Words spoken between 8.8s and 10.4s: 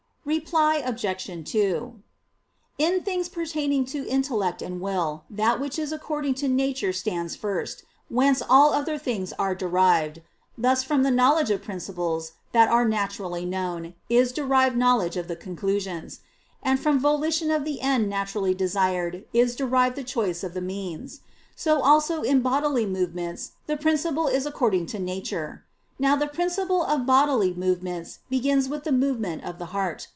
things are derived: